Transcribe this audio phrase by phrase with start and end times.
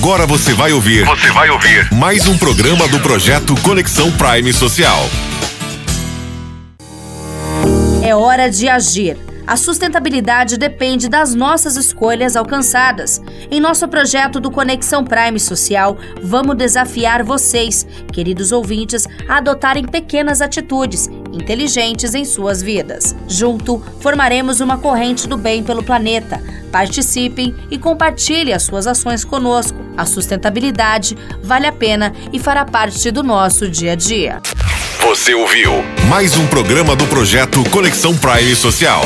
[0.00, 1.04] Agora você vai ouvir.
[1.04, 4.96] Você vai ouvir mais um programa do projeto Conexão Prime Social.
[8.00, 9.18] É hora de agir.
[9.44, 13.20] A sustentabilidade depende das nossas escolhas alcançadas.
[13.50, 20.40] Em nosso projeto do Conexão Prime Social, vamos desafiar vocês, queridos ouvintes, a adotarem pequenas
[20.40, 23.14] atitudes inteligentes em suas vidas.
[23.26, 26.42] Junto, formaremos uma corrente do bem pelo planeta.
[26.70, 29.78] Participem e compartilhem as suas ações conosco.
[29.96, 34.40] A sustentabilidade vale a pena e fará parte do nosso dia a dia.
[35.00, 35.72] Você ouviu
[36.08, 39.02] mais um programa do projeto Conexão Prime Social.